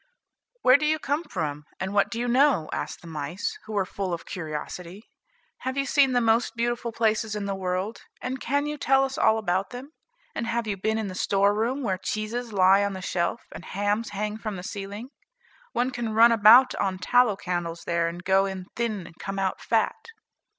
[0.63, 1.65] "Where do you come from?
[1.79, 5.03] and what do you know?" asked the mice, who were full of curiosity.
[5.59, 9.15] "Have you seen the most beautiful places in the world, and can you tell us
[9.15, 9.91] all about them?
[10.33, 14.09] and have you been in the storeroom, where cheeses lie on the shelf, and hams
[14.09, 15.09] hang from the ceiling?
[15.71, 19.61] One can run about on tallow candles there, and go in thin and come out
[19.61, 20.07] fat."